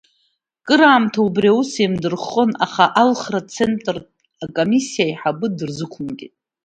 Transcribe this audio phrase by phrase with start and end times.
[0.63, 4.09] Акыр аамҭа убри аус еим-дырххон, аха Алхратә Центртә
[4.57, 6.33] Комиссиа аиҳабы дыр-зықәымгеит.